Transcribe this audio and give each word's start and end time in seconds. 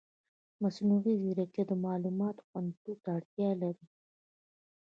مصنوعي 0.63 1.13
ځیرکتیا 1.23 1.63
د 1.67 1.71
معلوماتو 1.85 2.45
خوندیتوب 2.47 2.97
ته 3.03 3.09
اړتیا 3.17 3.49
لري. 3.61 3.85